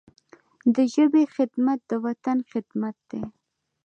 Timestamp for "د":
0.75-0.77, 1.89-1.91